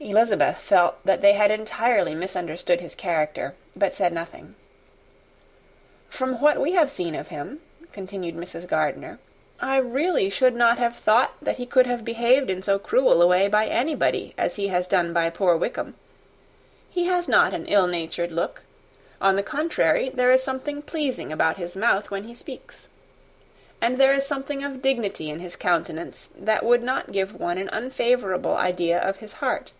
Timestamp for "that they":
1.06-1.32